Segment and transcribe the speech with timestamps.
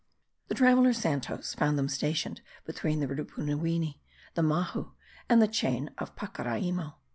[0.47, 3.99] The traveller Santos found them stationed between the Rupunuwini,
[4.33, 4.93] the Mahu,
[5.29, 6.95] and the chain of Pacaraimo.